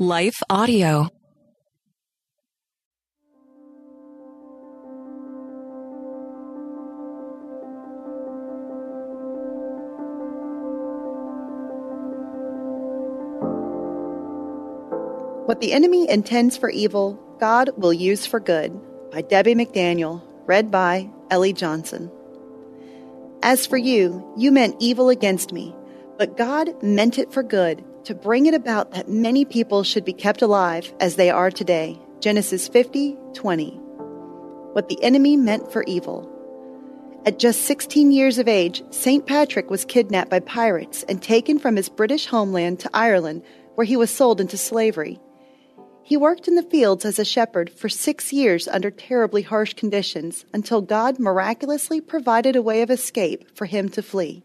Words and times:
Life 0.00 0.42
Audio. 0.50 1.08
What 15.46 15.60
the 15.60 15.72
Enemy 15.72 16.10
Intends 16.10 16.56
for 16.56 16.68
Evil, 16.70 17.14
God 17.38 17.70
Will 17.76 17.92
Use 17.92 18.26
for 18.26 18.40
Good 18.40 18.76
by 19.12 19.22
Debbie 19.22 19.54
McDaniel, 19.54 20.20
read 20.46 20.72
by 20.72 21.08
Ellie 21.30 21.52
Johnson. 21.52 22.10
As 23.44 23.64
for 23.64 23.76
you, 23.76 24.28
you 24.36 24.50
meant 24.50 24.74
evil 24.80 25.08
against 25.08 25.52
me, 25.52 25.72
but 26.18 26.36
God 26.36 26.82
meant 26.82 27.16
it 27.16 27.32
for 27.32 27.44
good, 27.44 27.84
to 28.04 28.14
bring 28.14 28.46
it 28.46 28.54
about 28.54 28.92
that 28.92 29.08
many 29.08 29.44
people 29.44 29.82
should 29.82 30.04
be 30.04 30.12
kept 30.12 30.42
alive 30.42 30.92
as 31.00 31.16
they 31.16 31.30
are 31.30 31.50
today. 31.50 31.98
Genesis 32.20 32.68
50 32.68 33.16
20. 33.34 33.70
What 34.72 34.88
the 34.88 35.02
enemy 35.02 35.36
meant 35.36 35.72
for 35.72 35.84
evil. 35.84 36.30
At 37.26 37.38
just 37.38 37.62
16 37.62 38.12
years 38.12 38.38
of 38.38 38.48
age, 38.48 38.82
St. 38.90 39.26
Patrick 39.26 39.70
was 39.70 39.84
kidnapped 39.84 40.30
by 40.30 40.40
pirates 40.40 41.04
and 41.04 41.22
taken 41.22 41.58
from 41.58 41.76
his 41.76 41.88
British 41.88 42.26
homeland 42.26 42.80
to 42.80 42.90
Ireland, 42.92 43.42
where 43.76 43.86
he 43.86 43.96
was 43.96 44.10
sold 44.10 44.40
into 44.40 44.58
slavery. 44.58 45.18
He 46.02 46.18
worked 46.18 46.48
in 46.48 46.54
the 46.54 46.62
fields 46.62 47.06
as 47.06 47.18
a 47.18 47.24
shepherd 47.24 47.70
for 47.70 47.88
six 47.88 48.30
years 48.30 48.68
under 48.68 48.90
terribly 48.90 49.40
harsh 49.40 49.72
conditions 49.72 50.44
until 50.52 50.82
God 50.82 51.18
miraculously 51.18 52.02
provided 52.02 52.56
a 52.56 52.62
way 52.62 52.82
of 52.82 52.90
escape 52.90 53.56
for 53.56 53.64
him 53.64 53.88
to 53.90 54.02
flee. 54.02 54.44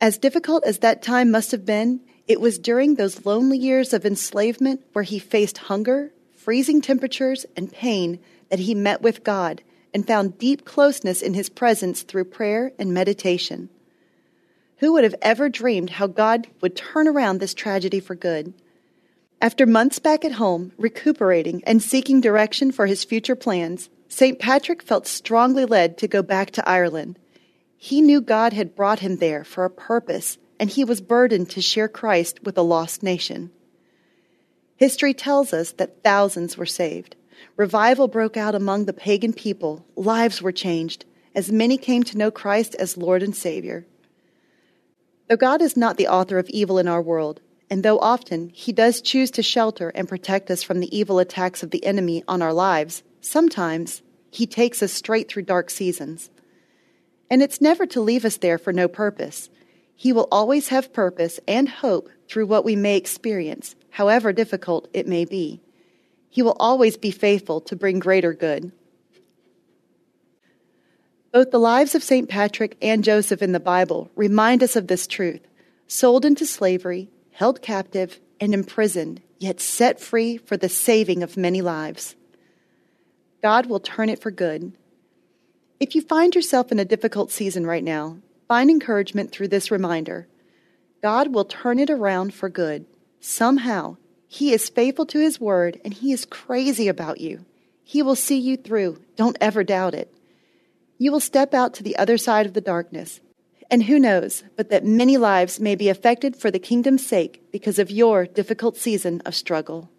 As 0.00 0.18
difficult 0.18 0.64
as 0.66 0.78
that 0.78 1.02
time 1.02 1.30
must 1.30 1.52
have 1.52 1.64
been, 1.64 2.00
it 2.28 2.40
was 2.40 2.58
during 2.58 2.94
those 2.94 3.24
lonely 3.24 3.56
years 3.56 3.92
of 3.92 4.04
enslavement 4.04 4.82
where 4.92 5.04
he 5.04 5.18
faced 5.18 5.58
hunger, 5.58 6.12
freezing 6.34 6.80
temperatures, 6.80 7.46
and 7.56 7.72
pain 7.72 8.18
that 8.50 8.58
he 8.58 8.74
met 8.74 9.00
with 9.00 9.24
God 9.24 9.62
and 9.94 10.06
found 10.06 10.38
deep 10.38 10.64
closeness 10.64 11.22
in 11.22 11.34
his 11.34 11.48
presence 11.48 12.02
through 12.02 12.24
prayer 12.24 12.72
and 12.78 12.92
meditation. 12.92 13.70
Who 14.78 14.92
would 14.92 15.04
have 15.04 15.14
ever 15.22 15.48
dreamed 15.48 15.90
how 15.90 16.06
God 16.06 16.46
would 16.60 16.76
turn 16.76 17.08
around 17.08 17.38
this 17.38 17.54
tragedy 17.54 18.00
for 18.00 18.14
good? 18.14 18.52
After 19.40 19.66
months 19.66 19.98
back 19.98 20.24
at 20.24 20.32
home, 20.32 20.72
recuperating 20.76 21.62
and 21.66 21.82
seeking 21.82 22.20
direction 22.20 22.72
for 22.72 22.86
his 22.86 23.04
future 23.04 23.36
plans, 23.36 23.88
St. 24.08 24.38
Patrick 24.38 24.82
felt 24.82 25.06
strongly 25.06 25.64
led 25.64 25.96
to 25.98 26.08
go 26.08 26.22
back 26.22 26.50
to 26.52 26.68
Ireland. 26.68 27.18
He 27.76 28.00
knew 28.00 28.20
God 28.20 28.52
had 28.52 28.74
brought 28.74 29.00
him 29.00 29.16
there 29.16 29.44
for 29.44 29.64
a 29.64 29.70
purpose, 29.70 30.38
and 30.58 30.70
he 30.70 30.84
was 30.84 31.00
burdened 31.00 31.50
to 31.50 31.60
share 31.60 31.88
Christ 31.88 32.42
with 32.42 32.56
a 32.56 32.62
lost 32.62 33.02
nation. 33.02 33.50
History 34.76 35.14
tells 35.14 35.52
us 35.52 35.72
that 35.72 36.02
thousands 36.02 36.56
were 36.56 36.66
saved. 36.66 37.16
Revival 37.56 38.08
broke 38.08 38.36
out 38.36 38.54
among 38.54 38.84
the 38.84 38.92
pagan 38.92 39.32
people, 39.32 39.84
lives 39.94 40.40
were 40.40 40.52
changed, 40.52 41.04
as 41.34 41.52
many 41.52 41.76
came 41.76 42.02
to 42.02 42.18
know 42.18 42.30
Christ 42.30 42.74
as 42.76 42.96
Lord 42.96 43.22
and 43.22 43.36
Savior. 43.36 43.86
Though 45.28 45.36
God 45.36 45.60
is 45.60 45.76
not 45.76 45.96
the 45.96 46.08
author 46.08 46.38
of 46.38 46.48
evil 46.48 46.78
in 46.78 46.88
our 46.88 47.02
world, 47.02 47.40
and 47.68 47.82
though 47.82 47.98
often 47.98 48.50
He 48.50 48.72
does 48.72 49.00
choose 49.00 49.30
to 49.32 49.42
shelter 49.42 49.90
and 49.90 50.08
protect 50.08 50.50
us 50.50 50.62
from 50.62 50.80
the 50.80 50.96
evil 50.96 51.18
attacks 51.18 51.62
of 51.62 51.70
the 51.70 51.84
enemy 51.84 52.22
on 52.28 52.42
our 52.42 52.52
lives, 52.52 53.02
sometimes 53.20 54.02
He 54.30 54.46
takes 54.46 54.82
us 54.82 54.92
straight 54.92 55.28
through 55.28 55.42
dark 55.42 55.68
seasons. 55.68 56.30
And 57.30 57.42
it's 57.42 57.60
never 57.60 57.86
to 57.86 58.00
leave 58.00 58.24
us 58.24 58.36
there 58.36 58.58
for 58.58 58.72
no 58.72 58.88
purpose. 58.88 59.50
He 59.94 60.12
will 60.12 60.28
always 60.30 60.68
have 60.68 60.92
purpose 60.92 61.40
and 61.48 61.68
hope 61.68 62.08
through 62.28 62.46
what 62.46 62.64
we 62.64 62.76
may 62.76 62.96
experience, 62.96 63.74
however 63.90 64.32
difficult 64.32 64.88
it 64.92 65.08
may 65.08 65.24
be. 65.24 65.60
He 66.28 66.42
will 66.42 66.56
always 66.60 66.96
be 66.96 67.10
faithful 67.10 67.60
to 67.62 67.76
bring 67.76 67.98
greater 67.98 68.34
good. 68.34 68.72
Both 71.32 71.50
the 71.50 71.58
lives 71.58 71.94
of 71.94 72.02
St. 72.02 72.28
Patrick 72.28 72.76
and 72.80 73.02
Joseph 73.02 73.42
in 73.42 73.52
the 73.52 73.60
Bible 73.60 74.10
remind 74.14 74.62
us 74.62 74.76
of 74.76 74.86
this 74.86 75.06
truth. 75.06 75.40
Sold 75.86 76.24
into 76.24 76.46
slavery, 76.46 77.10
held 77.32 77.62
captive, 77.62 78.20
and 78.40 78.54
imprisoned, 78.54 79.22
yet 79.38 79.60
set 79.60 80.00
free 80.00 80.36
for 80.36 80.56
the 80.56 80.68
saving 80.68 81.22
of 81.22 81.36
many 81.36 81.62
lives. 81.62 82.16
God 83.42 83.66
will 83.66 83.80
turn 83.80 84.08
it 84.08 84.20
for 84.20 84.30
good. 84.30 84.72
If 85.78 85.94
you 85.94 86.00
find 86.00 86.34
yourself 86.34 86.72
in 86.72 86.78
a 86.78 86.84
difficult 86.84 87.30
season 87.30 87.66
right 87.66 87.84
now, 87.84 88.18
find 88.48 88.70
encouragement 88.70 89.30
through 89.30 89.48
this 89.48 89.70
reminder 89.70 90.26
God 91.02 91.34
will 91.34 91.44
turn 91.44 91.78
it 91.78 91.90
around 91.90 92.32
for 92.32 92.48
good. 92.48 92.86
Somehow, 93.20 93.96
He 94.26 94.52
is 94.52 94.70
faithful 94.70 95.04
to 95.06 95.18
His 95.18 95.38
word 95.38 95.80
and 95.84 95.92
He 95.92 96.12
is 96.12 96.24
crazy 96.24 96.88
about 96.88 97.20
you. 97.20 97.44
He 97.84 98.02
will 98.02 98.16
see 98.16 98.38
you 98.38 98.56
through. 98.56 99.02
Don't 99.16 99.36
ever 99.40 99.62
doubt 99.62 99.94
it. 99.94 100.12
You 100.98 101.12
will 101.12 101.20
step 101.20 101.52
out 101.52 101.74
to 101.74 101.82
the 101.82 101.96
other 101.96 102.16
side 102.16 102.46
of 102.46 102.54
the 102.54 102.60
darkness 102.62 103.20
and 103.70 103.84
who 103.84 103.98
knows 103.98 104.44
but 104.56 104.70
that 104.70 104.84
many 104.84 105.16
lives 105.16 105.60
may 105.60 105.74
be 105.74 105.88
affected 105.88 106.36
for 106.36 106.50
the 106.50 106.58
kingdom's 106.58 107.06
sake 107.06 107.42
because 107.52 107.78
of 107.78 107.90
your 107.90 108.26
difficult 108.26 108.76
season 108.76 109.20
of 109.26 109.34
struggle. 109.34 109.90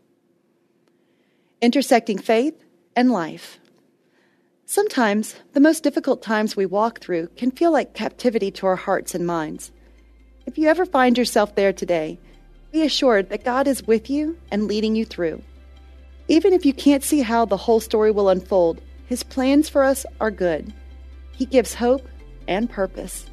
Intersecting 1.61 2.17
faith 2.17 2.55
and 2.95 3.11
life. 3.11 3.59
Sometimes 4.69 5.33
the 5.53 5.61
most 5.61 5.81
difficult 5.81 6.21
times 6.21 6.57
we 6.57 6.65
walk 6.65 6.99
through 6.99 7.27
can 7.37 7.51
feel 7.51 7.71
like 7.71 7.93
captivity 7.93 8.51
to 8.51 8.65
our 8.65 8.75
hearts 8.75 9.15
and 9.15 9.25
minds. 9.25 9.71
If 10.45 10.57
you 10.57 10.67
ever 10.67 10.85
find 10.85 11.17
yourself 11.17 11.55
there 11.55 11.71
today, 11.71 12.19
be 12.73 12.83
assured 12.83 13.29
that 13.29 13.45
God 13.45 13.65
is 13.65 13.87
with 13.87 14.09
you 14.09 14.37
and 14.51 14.67
leading 14.67 14.93
you 14.93 15.05
through. 15.05 15.41
Even 16.27 16.51
if 16.51 16.65
you 16.65 16.73
can't 16.73 17.01
see 17.01 17.21
how 17.21 17.45
the 17.45 17.55
whole 17.55 17.79
story 17.79 18.11
will 18.11 18.27
unfold, 18.27 18.81
His 19.05 19.23
plans 19.23 19.69
for 19.69 19.85
us 19.85 20.05
are 20.19 20.29
good. 20.29 20.73
He 21.31 21.45
gives 21.45 21.73
hope 21.73 22.05
and 22.49 22.69
purpose. 22.69 23.25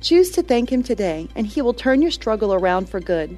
Choose 0.00 0.30
to 0.30 0.42
thank 0.42 0.72
Him 0.72 0.82
today, 0.82 1.28
and 1.34 1.46
He 1.46 1.60
will 1.60 1.74
turn 1.74 2.00
your 2.00 2.10
struggle 2.10 2.54
around 2.54 2.88
for 2.88 2.98
good. 2.98 3.36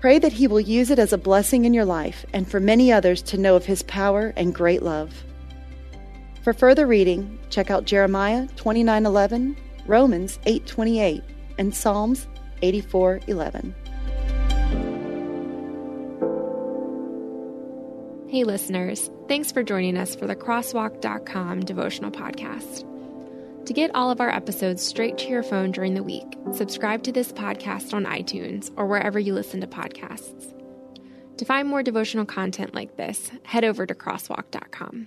Pray 0.00 0.20
that 0.20 0.34
He 0.34 0.46
will 0.46 0.60
use 0.60 0.90
it 0.90 1.00
as 1.00 1.12
a 1.12 1.18
blessing 1.18 1.64
in 1.64 1.74
your 1.74 1.84
life 1.84 2.24
and 2.32 2.48
for 2.48 2.60
many 2.60 2.92
others 2.92 3.20
to 3.22 3.36
know 3.36 3.56
of 3.56 3.66
His 3.66 3.82
power 3.82 4.32
and 4.36 4.54
great 4.54 4.84
love. 4.84 5.24
For 6.42 6.52
further 6.52 6.88
reading, 6.88 7.38
check 7.50 7.70
out 7.70 7.84
Jeremiah 7.84 8.48
29:11, 8.56 9.56
Romans 9.86 10.40
8:28, 10.44 11.22
and 11.56 11.72
Psalms 11.72 12.26
84:11. 12.62 13.74
Hey 18.28 18.44
listeners, 18.44 19.10
thanks 19.28 19.52
for 19.52 19.62
joining 19.62 19.96
us 19.96 20.16
for 20.16 20.26
the 20.26 20.34
crosswalk.com 20.34 21.60
devotional 21.60 22.10
podcast. 22.10 22.86
To 23.66 23.72
get 23.72 23.94
all 23.94 24.10
of 24.10 24.20
our 24.20 24.30
episodes 24.30 24.82
straight 24.82 25.18
to 25.18 25.28
your 25.28 25.44
phone 25.44 25.70
during 25.70 25.94
the 25.94 26.02
week, 26.02 26.36
subscribe 26.52 27.04
to 27.04 27.12
this 27.12 27.30
podcast 27.30 27.94
on 27.94 28.04
iTunes 28.04 28.72
or 28.76 28.86
wherever 28.86 29.20
you 29.20 29.32
listen 29.32 29.60
to 29.60 29.68
podcasts. 29.68 30.52
To 31.36 31.44
find 31.44 31.68
more 31.68 31.84
devotional 31.84 32.24
content 32.24 32.74
like 32.74 32.96
this, 32.96 33.30
head 33.44 33.62
over 33.64 33.86
to 33.86 33.94
crosswalk.com. 33.94 35.06